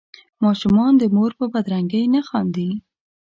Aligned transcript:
ماشومان 0.43 0.93
د 0.97 1.03
مور 1.15 1.31
په 1.39 1.45
بدرنګۍ 1.53 2.03
نه 2.15 2.21
خاندي. 2.27 2.69